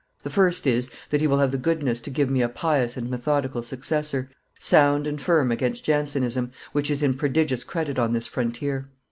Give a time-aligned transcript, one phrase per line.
[0.23, 3.07] The first is, that he will have the goodness to give me a pious and
[3.07, 8.89] methodical successor, sound and firm against Jansenism, which is in prodigious credit on this frontier.